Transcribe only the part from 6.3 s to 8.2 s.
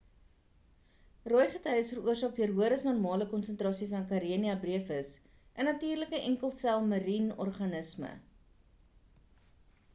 enkel sel marien organisme